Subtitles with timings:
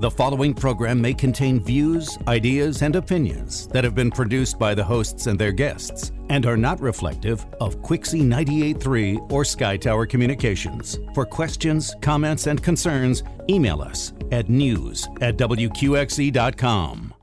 [0.00, 4.84] The following program may contain views, ideas, and opinions that have been produced by the
[4.84, 11.00] hosts and their guests and are not reflective of Quixie 98.3 or Sky Tower Communications.
[11.14, 17.14] For questions, comments, and concerns, email us at news at WQXE.com.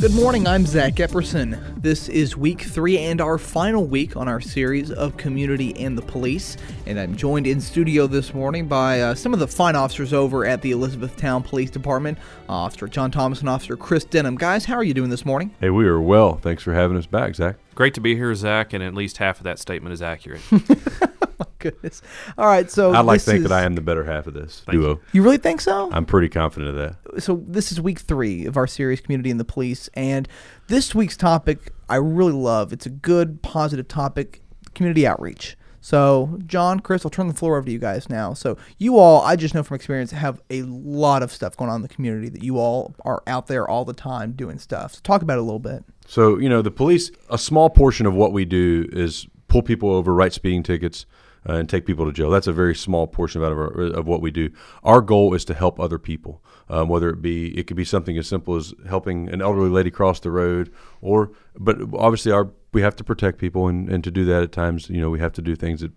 [0.00, 1.80] Good morning, I'm Zach Epperson.
[1.80, 6.02] This is week three and our final week on our series of Community and the
[6.02, 6.58] Police.
[6.84, 10.44] And I'm joined in studio this morning by uh, some of the fine officers over
[10.44, 14.36] at the Elizabethtown Police Department Officer John Thomas and Officer Chris Denham.
[14.36, 15.54] Guys, how are you doing this morning?
[15.60, 16.34] Hey, we are well.
[16.34, 17.56] Thanks for having us back, Zach.
[17.74, 20.42] Great to be here, Zach, and at least half of that statement is accurate.
[21.64, 22.02] my goodness.
[22.38, 24.34] All right, so I'd like to think is, that I am the better half of
[24.34, 25.00] this duo.
[25.12, 25.90] You really think so?
[25.92, 27.22] I'm pretty confident of that.
[27.22, 30.28] So this is week three of our series, Community and the Police, and
[30.68, 32.72] this week's topic I really love.
[32.72, 34.42] It's a good, positive topic:
[34.74, 35.56] community outreach.
[35.80, 38.32] So, John, Chris, I'll turn the floor over to you guys now.
[38.32, 41.76] So, you all, I just know from experience, have a lot of stuff going on
[41.76, 44.94] in the community that you all are out there all the time doing stuff.
[44.94, 45.84] So, talk about it a little bit.
[46.06, 49.90] So, you know, the police, a small portion of what we do is pull people
[49.90, 51.04] over, write speeding tickets,
[51.48, 52.30] uh, and take people to jail.
[52.30, 54.50] That's a very small portion of, our, of what we do.
[54.82, 58.18] Our goal is to help other people, um, whether it be it could be something
[58.18, 62.82] as simple as helping an elderly lady cross the road, or but obviously our we
[62.82, 65.32] have to protect people, and, and to do that at times, you know, we have
[65.32, 65.92] to do things that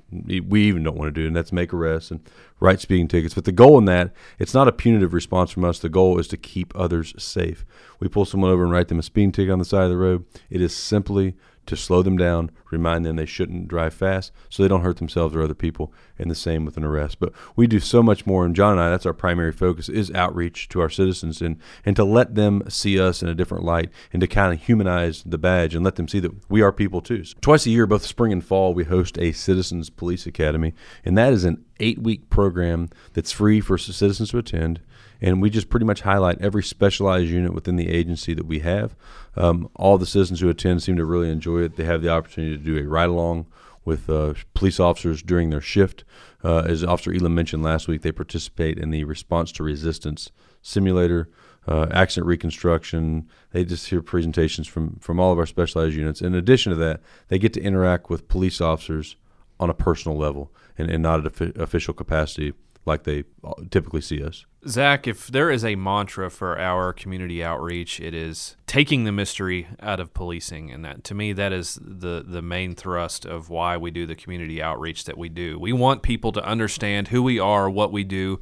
[0.47, 2.21] we even don't want to do, and that's make arrests and
[2.59, 3.33] write speeding tickets.
[3.33, 5.79] But the goal in that, it's not a punitive response from us.
[5.79, 7.65] The goal is to keep others safe.
[7.99, 9.97] We pull someone over and write them a speeding ticket on the side of the
[9.97, 10.25] road.
[10.51, 11.35] It is simply
[11.67, 15.35] to slow them down, remind them they shouldn't drive fast so they don't hurt themselves
[15.35, 17.19] or other people, and the same with an arrest.
[17.19, 20.11] But we do so much more, and John and I, that's our primary focus, is
[20.11, 23.89] outreach to our citizens and, and to let them see us in a different light
[24.11, 27.01] and to kind of humanize the badge and let them see that we are people
[27.01, 27.23] too.
[27.23, 30.73] So twice a year, both spring and fall, we host a Citizens Police Academy,
[31.05, 34.81] and that is an eight week program that's free for citizens to attend
[35.21, 38.95] and we just pretty much highlight every specialized unit within the agency that we have.
[39.35, 41.75] Um, all the citizens who attend seem to really enjoy it.
[41.75, 43.47] They have the opportunity to do a ride along
[43.85, 46.03] with uh, police officers during their shift.
[46.43, 50.29] Uh, as Officer Elam mentioned last week, they participate in the response to resistance
[50.61, 51.29] simulator,
[51.67, 53.27] uh, accident reconstruction.
[53.51, 56.21] They just hear presentations from, from all of our specialized units.
[56.21, 59.15] In addition to that, they get to interact with police officers
[59.59, 62.53] on a personal level and, and not at official capacity
[62.85, 64.45] like they uh, typically see us.
[64.67, 69.67] Zach, if there is a mantra for our community outreach, it is taking the mystery
[69.79, 73.77] out of policing, and that to me that is the the main thrust of why
[73.77, 75.57] we do the community outreach that we do.
[75.57, 78.39] We want people to understand who we are, what we do,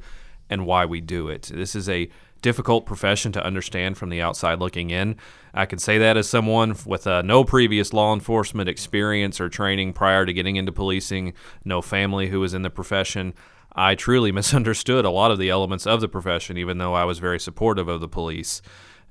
[0.50, 1.50] and why we do it.
[1.54, 2.10] This is a
[2.42, 5.16] difficult profession to understand from the outside looking in.
[5.54, 9.94] I can say that as someone with uh, no previous law enforcement experience or training
[9.94, 13.32] prior to getting into policing, no family who was in the profession.
[13.76, 17.18] I truly misunderstood a lot of the elements of the profession, even though I was
[17.18, 18.62] very supportive of the police.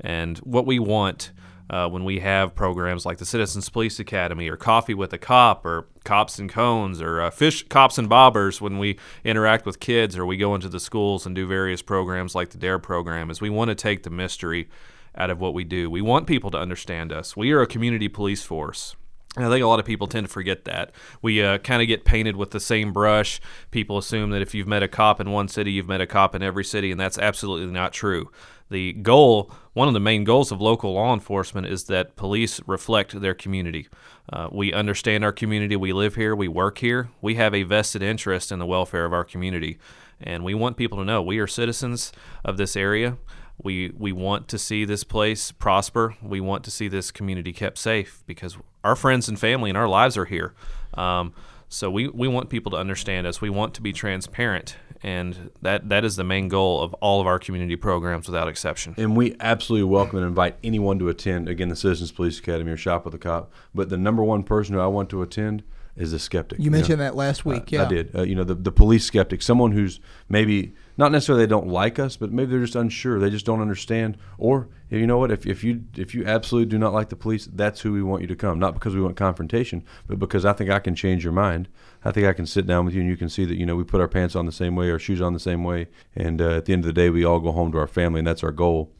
[0.01, 1.31] And what we want
[1.69, 5.65] uh, when we have programs like the Citizens Police Academy or Coffee with a Cop
[5.65, 10.17] or Cops and Cones or uh, Fish Cops and Bobbers when we interact with kids
[10.17, 13.41] or we go into the schools and do various programs like the DARE program is
[13.41, 14.69] we want to take the mystery
[15.15, 15.89] out of what we do.
[15.89, 17.35] We want people to understand us.
[17.35, 18.95] We are a community police force.
[19.37, 20.91] I think a lot of people tend to forget that.
[21.21, 23.41] We uh, kind of get painted with the same brush.
[23.69, 26.35] People assume that if you've met a cop in one city, you've met a cop
[26.35, 28.31] in every city, and that's absolutely not true.
[28.69, 33.19] The goal, one of the main goals of local law enforcement, is that police reflect
[33.19, 33.89] their community.
[34.31, 35.75] Uh, we understand our community.
[35.75, 36.35] We live here.
[36.35, 37.09] We work here.
[37.21, 39.77] We have a vested interest in the welfare of our community.
[40.19, 42.11] And we want people to know we are citizens
[42.43, 43.17] of this area.
[43.61, 46.15] We we want to see this place prosper.
[46.21, 49.87] We want to see this community kept safe because our friends and family and our
[49.87, 50.53] lives are here.
[50.93, 51.33] Um,
[51.67, 53.41] so we, we want people to understand us.
[53.41, 57.27] We want to be transparent, and that that is the main goal of all of
[57.27, 58.93] our community programs, without exception.
[58.97, 62.77] And we absolutely welcome and invite anyone to attend again the Citizens Police Academy or
[62.77, 63.51] Shop with a Cop.
[63.73, 65.63] But the number one person who I want to attend
[65.95, 66.59] is a skeptic.
[66.59, 67.05] You, mentioned know?
[67.05, 67.71] that last week.
[67.71, 68.15] Yeah, I did.
[68.15, 71.99] Uh, you know, the the police skeptic, someone who's maybe not necessarily they don't like
[71.99, 73.19] us, but maybe they're just unsure.
[73.19, 74.17] They just don't understand.
[74.37, 75.31] Or you know what?
[75.31, 78.21] If, if you if you absolutely do not like the police, that's who we want
[78.21, 78.59] you to come.
[78.59, 81.69] Not because we want confrontation, but because I think I can change your mind.
[82.03, 83.75] I think I can sit down with you and you can see that you know
[83.75, 86.41] we put our pants on the same way, our shoes on the same way, and
[86.41, 88.27] uh, at the end of the day, we all go home to our family, and
[88.27, 88.91] that's our goal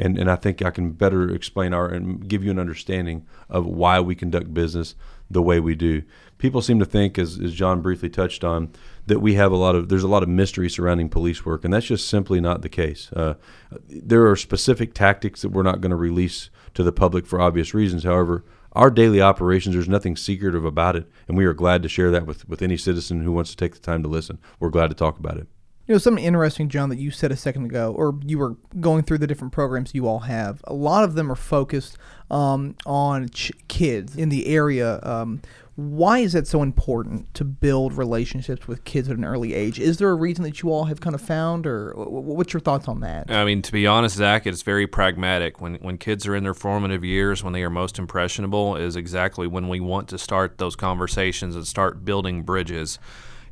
[0.00, 3.66] and and I think I can better explain our and give you an understanding of
[3.66, 4.94] why we conduct business
[5.30, 6.02] the way we do.
[6.38, 8.70] People seem to think, as, as John briefly touched on,
[9.06, 11.72] that we have a lot of there's a lot of mystery surrounding police work, and
[11.72, 13.12] that's just simply not the case.
[13.12, 13.34] Uh,
[13.88, 17.74] there are specific tactics that we're not going to release to the public for obvious
[17.74, 18.04] reasons.
[18.04, 22.10] However, our daily operations, there's nothing secretive about it, and we are glad to share
[22.12, 24.38] that with, with any citizen who wants to take the time to listen.
[24.60, 25.48] We're glad to talk about it.
[25.90, 29.02] You know, something interesting, John, that you said a second ago, or you were going
[29.02, 30.62] through the different programs you all have.
[30.68, 31.98] A lot of them are focused
[32.30, 35.00] um, on ch- kids in the area.
[35.02, 35.42] Um,
[35.74, 39.80] why is that so important to build relationships with kids at an early age?
[39.80, 42.86] Is there a reason that you all have kind of found, or what's your thoughts
[42.86, 43.28] on that?
[43.28, 45.60] I mean, to be honest, Zach, it's very pragmatic.
[45.60, 49.48] When when kids are in their formative years, when they are most impressionable, is exactly
[49.48, 53.00] when we want to start those conversations and start building bridges.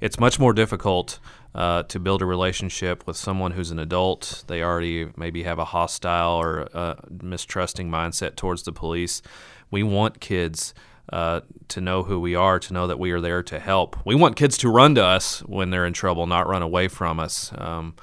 [0.01, 1.19] It's much more difficult
[1.55, 4.45] uh, to build a relationship with someone who's an adult.
[4.47, 9.23] They already maybe have a hostile or uh, mistrusting mindset towards the police.
[9.71, 10.73] We want kids
[11.13, 13.97] uh, to know who we are, to know that we are there to help.
[14.05, 17.19] We want kids to run to us when they're in trouble, not run away from
[17.19, 17.51] us.
[17.57, 17.95] Um,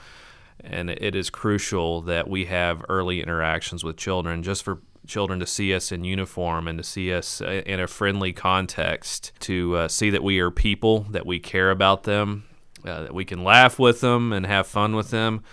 [0.59, 5.45] and it is crucial that we have early interactions with children just for children to
[5.45, 9.87] see us in uniform and to see us uh, in a friendly context, to uh,
[9.87, 12.45] see that we are people, that we care about them,
[12.85, 15.43] uh, that we can laugh with them and have fun with them.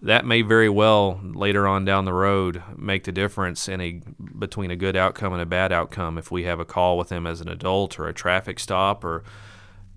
[0.00, 4.00] That may very well later on down the road make the difference in a
[4.36, 7.24] between a good outcome and a bad outcome if we have a call with them
[7.24, 9.22] as an adult or a traffic stop or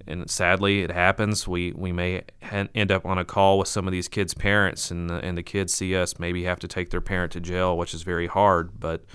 [0.07, 1.47] and sadly it happens.
[1.47, 4.91] We we may ha- end up on a call with some of these kids parents
[4.91, 7.77] and the, and the kids see us maybe have to take their parent to jail
[7.77, 8.79] which is very hard.
[8.79, 9.05] But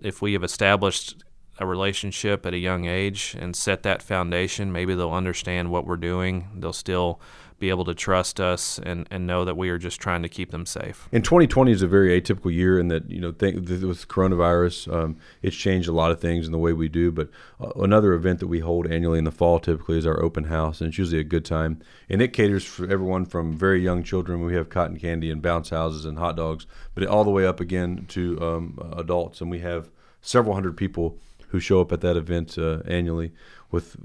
[0.00, 1.24] if we have established
[1.60, 5.96] a relationship at a young age and set that foundation maybe they'll understand what we're
[5.96, 6.48] doing.
[6.54, 7.20] They'll still
[7.58, 10.50] be able to trust us and, and know that we are just trying to keep
[10.50, 11.08] them safe.
[11.10, 15.16] And 2020 is a very atypical year in that, you know, th- with coronavirus, um,
[15.42, 17.10] it's changed a lot of things in the way we do.
[17.10, 20.44] But uh, another event that we hold annually in the fall typically is our open
[20.44, 21.80] house, and it's usually a good time.
[22.08, 24.44] And it caters for everyone from very young children.
[24.44, 27.58] We have cotton candy and bounce houses and hot dogs, but all the way up
[27.58, 29.40] again to um, adults.
[29.40, 29.90] And we have
[30.20, 31.18] several hundred people
[31.48, 33.32] who show up at that event uh, annually.
[33.70, 33.96] With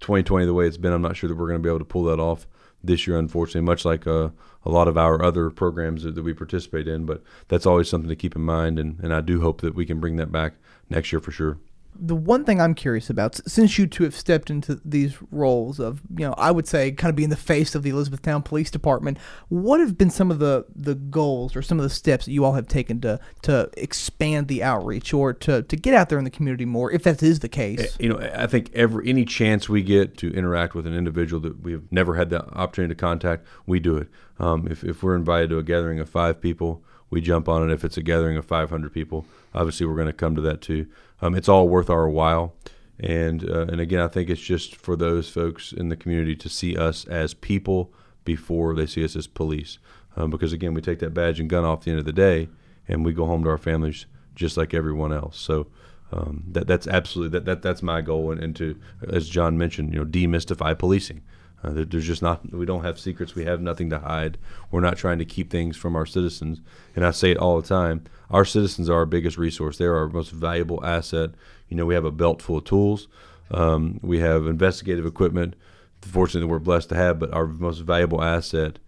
[0.00, 1.84] 2020 the way it's been, I'm not sure that we're going to be able to
[1.84, 2.46] pull that off
[2.86, 4.30] this year, unfortunately, much like uh,
[4.64, 7.06] a lot of our other programs that, that, we participate in.
[7.06, 9.86] But that's always something to keep in mind, and, and I do hope that we
[9.86, 10.54] can bring that back
[10.90, 11.58] next year for sure
[11.98, 16.02] the one thing I'm curious about, since you two have stepped into these roles of,
[16.16, 19.18] you know, I would say kind of being the face of the Elizabethtown Police Department,
[19.48, 22.44] what have been some of the, the goals or some of the steps that you
[22.44, 26.24] all have taken to to expand the outreach or to, to get out there in
[26.24, 27.96] the community more, if that is the case?
[28.00, 31.62] You know, I think every any chance we get to interact with an individual that
[31.62, 34.08] we have never had the opportunity to contact, we do it.
[34.38, 37.72] Um, if, if we're invited to a gathering of five people, we jump on it.
[37.72, 40.86] If it's a gathering of 500 people, obviously we're going to come to that too
[41.24, 42.54] um, it's all worth our while.
[43.00, 46.48] And uh, and again, I think it's just for those folks in the community to
[46.48, 47.92] see us as people
[48.24, 49.78] before they see us as police.
[50.16, 52.48] Um, because again, we take that badge and gun off the end of the day,
[52.86, 54.06] and we go home to our families
[54.36, 55.38] just like everyone else.
[55.38, 55.66] So
[56.12, 58.78] um, that that's absolutely that, that that's my goal, and, and to
[59.08, 61.22] as John mentioned, you know, demystify policing.
[61.64, 63.34] Uh, there's just not we don't have secrets.
[63.34, 64.36] We have nothing to hide.
[64.70, 66.60] We're not trying to keep things from our citizens.
[66.94, 68.04] And I say it all the time.
[68.30, 69.78] Our citizens are our biggest resource.
[69.78, 71.30] They're our most valuable asset.
[71.68, 73.08] You know, we have a belt full of tools.
[73.50, 75.54] Um, we have investigative equipment.
[76.02, 77.18] Fortunately, we're blessed to have.
[77.18, 78.78] But our most valuable asset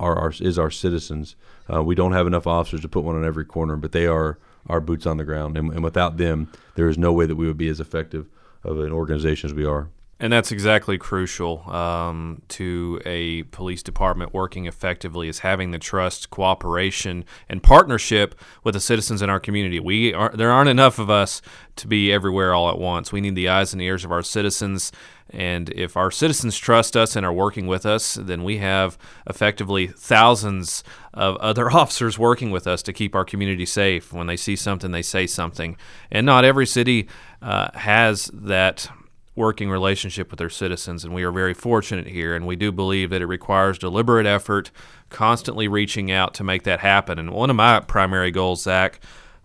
[0.00, 1.36] are our, is our citizens.
[1.72, 4.38] Uh, we don't have enough officers to put one on every corner, but they are
[4.68, 5.58] our boots on the ground.
[5.58, 8.28] And, and without them, there is no way that we would be as effective
[8.62, 9.88] of an organization as we are.
[10.24, 16.30] And that's exactly crucial um, to a police department working effectively is having the trust,
[16.30, 19.78] cooperation, and partnership with the citizens in our community.
[19.78, 21.42] We are there aren't enough of us
[21.76, 23.12] to be everywhere all at once.
[23.12, 24.92] We need the eyes and ears of our citizens.
[25.28, 29.88] And if our citizens trust us and are working with us, then we have effectively
[29.88, 34.10] thousands of other officers working with us to keep our community safe.
[34.10, 35.76] When they see something, they say something.
[36.10, 37.08] And not every city
[37.42, 38.88] uh, has that
[39.36, 42.34] working relationship with their citizens, and we are very fortunate here.
[42.34, 44.70] And we do believe that it requires deliberate effort,
[45.10, 47.18] constantly reaching out to make that happen.
[47.18, 49.00] And one of my primary goals, Zach,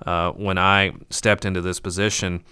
[0.05, 2.43] uh, when I stepped into this position,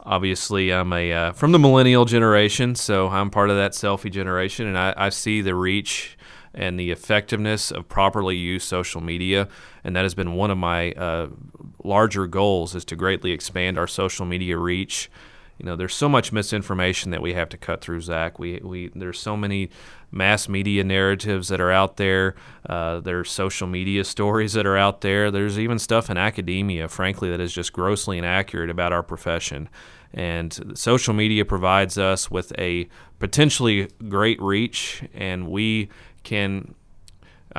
[0.00, 4.66] obviously I'm a uh, from the millennial generation, so I'm part of that selfie generation,
[4.66, 6.16] and I, I see the reach
[6.54, 9.48] and the effectiveness of properly used social media,
[9.84, 11.28] and that has been one of my uh,
[11.84, 15.10] larger goals is to greatly expand our social media reach
[15.58, 18.38] you know, there's so much misinformation that we have to cut through, Zach.
[18.38, 19.70] We, we there's so many
[20.12, 22.36] mass media narratives that are out there.
[22.68, 25.30] Uh, there's social media stories that are out there.
[25.30, 29.68] There's even stuff in academia, frankly, that is just grossly inaccurate about our profession.
[30.14, 32.88] And social media provides us with a
[33.18, 35.90] potentially great reach, and we
[36.22, 36.74] can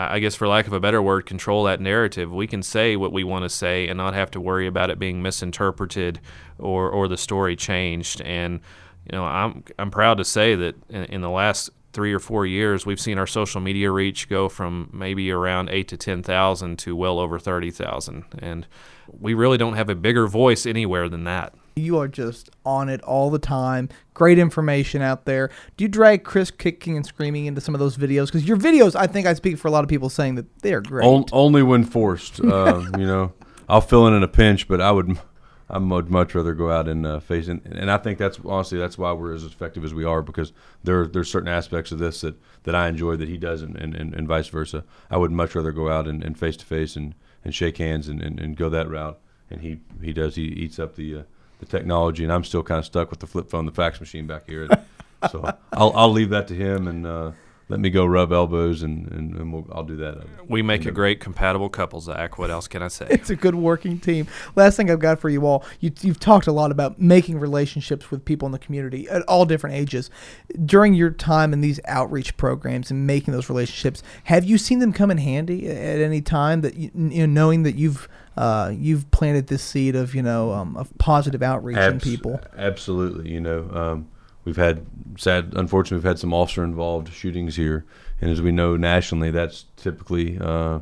[0.10, 2.32] I guess for lack of a better word, control that narrative.
[2.32, 5.00] We can say what we want to say and not have to worry about it
[5.00, 6.20] being misinterpreted
[6.58, 8.22] or or the story changed.
[8.22, 8.62] And
[9.06, 12.46] you know, I'm I'm proud to say that in, in the last three or four
[12.46, 16.96] years, we've seen our social media reach go from maybe around eight to 10,000 to
[16.96, 18.26] well over 30,000.
[18.40, 18.68] And
[19.08, 21.54] we really don't have a bigger voice anywhere than that.
[21.76, 23.90] You are just on it all the time.
[24.14, 25.50] Great information out there.
[25.78, 28.28] Do you drag Chris kicking and screaming into some of those videos?
[28.28, 30.74] Because your videos, I think I speak for a lot of people saying that they
[30.74, 31.06] are great.
[31.06, 32.40] On, only when forced.
[32.40, 33.34] Uh, you know,
[33.68, 35.18] I'll fill in in a pinch, but I would
[35.70, 37.64] I would much rather go out and uh, face it.
[37.64, 40.52] And I think that's honestly that's why we're as effective as we are because
[40.84, 44.14] there there's certain aspects of this that, that I enjoy that he doesn't, and, and,
[44.14, 44.84] and vice versa.
[45.12, 47.14] I would much rather go out and, and face to face and
[47.46, 49.20] and shake hands and, and, and go that route.
[49.52, 51.24] And he he does he eats up the uh,
[51.60, 54.28] the technology, and I'm still kind of stuck with the flip phone, the fax machine
[54.28, 54.68] back here.
[55.32, 57.06] so I'll I'll leave that to him and.
[57.06, 57.32] Uh,
[57.70, 60.26] let me go rub elbows and, and, and we'll, I'll do that.
[60.48, 62.40] We make a great compatible couple, Zach.
[62.40, 63.06] What else can I say?
[63.12, 64.28] it's a good working team.
[64.56, 68.10] Last thing I've got for you all, you, you've talked a lot about making relationships
[68.10, 70.10] with people in the community at all different ages.
[70.66, 74.92] During your time in these outreach programs and making those relationships, have you seen them
[74.92, 79.12] come in handy at any time that you, you know, knowing that you've uh, you've
[79.12, 82.40] planted this seed of you know um, of positive outreach Abs- in people?
[82.56, 83.70] Absolutely, you know.
[83.74, 84.08] Um,
[84.46, 84.86] we've had
[85.18, 87.84] sad, unfortunately, we've had some officer involved shootings here,
[88.22, 90.80] and as we know nationally, that's typically uh,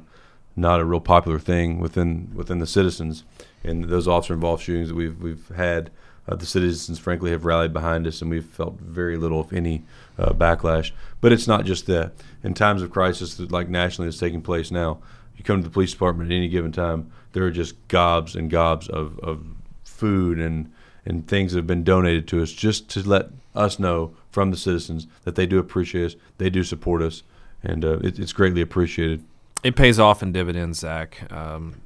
[0.56, 3.24] not a real popular thing within within the citizens.
[3.64, 5.90] And those officer involved shootings that we've we've had,
[6.30, 9.84] uh, the citizens frankly have rallied behind us, and we've felt very little, if any,
[10.20, 10.92] uh, backlash.
[11.22, 12.12] But it's not just that.
[12.44, 15.00] In times of crisis, like nationally, that's taking place now,
[15.38, 18.50] you come to the police department at any given time, there are just gobs and
[18.50, 19.46] gobs of, of
[19.84, 20.72] food and
[21.06, 24.58] and things that have been donated to us just to let us know from the
[24.58, 27.24] citizens that they do appreciate us, they do support us,
[27.64, 29.24] and uh, it, it's greatly appreciated.
[29.64, 31.32] It pays off in dividends, Zach.
[31.32, 31.82] Um,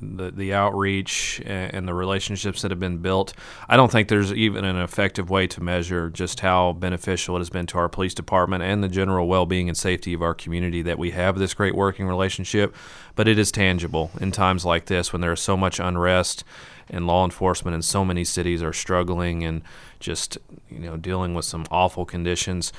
[0.00, 3.32] the the outreach and the relationships that have been built.
[3.68, 7.50] I don't think there's even an effective way to measure just how beneficial it has
[7.50, 10.98] been to our police department and the general well-being and safety of our community that
[10.98, 12.74] we have this great working relationship.
[13.14, 16.44] But it is tangible in times like this when there is so much unrest
[16.88, 19.62] and law enforcement in so many cities are struggling and
[20.00, 20.38] just
[20.68, 22.72] you know dealing with some awful conditions.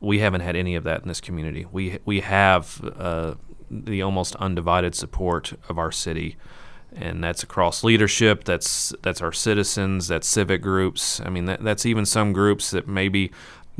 [0.00, 1.66] We haven't had any of that in this community.
[1.70, 3.34] We we have uh,
[3.72, 6.36] the almost undivided support of our city,
[6.94, 8.44] and that's across leadership.
[8.44, 10.08] That's that's our citizens.
[10.08, 11.20] That's civic groups.
[11.20, 13.32] I mean, that, that's even some groups that maybe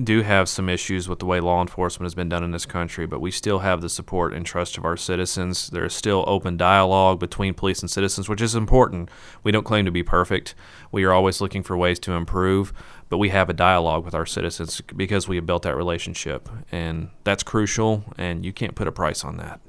[0.02, 3.06] do have some issues with the way law enforcement has been done in this country,
[3.06, 5.68] but we still have the support and trust of our citizens.
[5.68, 9.10] There is still open dialogue between police and citizens, which is important.
[9.42, 10.54] We don't claim to be perfect.
[10.90, 12.72] We are always looking for ways to improve,
[13.10, 17.10] but we have a dialogue with our citizens because we have built that relationship, and
[17.24, 19.60] that's crucial, and you can't put a price on that.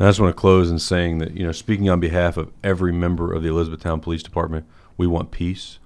[0.00, 2.50] And I just want to close in saying that, you know, speaking on behalf of
[2.64, 4.64] every member of the Elizabethtown Police Department,
[4.96, 5.78] we want peace.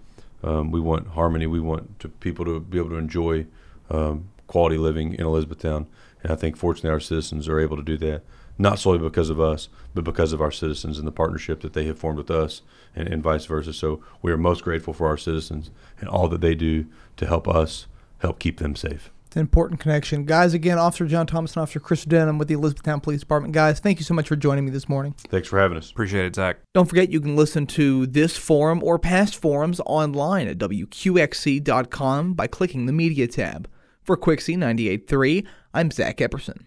[0.45, 1.49] Um, we want harmony.
[1.49, 3.47] We want to, people to be able to enjoy
[3.91, 5.89] um, quality living in Elizabethtown.
[6.23, 8.23] And I think, fortunately, our citizens are able to do that,
[8.57, 11.87] not solely because of us, but because of our citizens and the partnership that they
[11.87, 12.63] have formed with us,
[12.95, 13.73] and, and vice versa.
[13.73, 17.49] So we are most grateful for our citizens and all that they do to help
[17.49, 19.11] us help keep them safe.
[19.35, 20.27] It's an important connection.
[20.27, 23.53] Guys, again, Officer John Thomas and Officer Chris Denham with the Elizabethtown Police Department.
[23.53, 25.13] Guys, thank you so much for joining me this morning.
[25.27, 25.91] Thanks for having us.
[25.91, 26.59] Appreciate it, Zach.
[26.73, 32.47] Don't forget you can listen to this forum or past forums online at WQXE.com by
[32.47, 33.69] clicking the Media tab.
[34.05, 36.67] For Quixie 98.3, I'm Zach Epperson.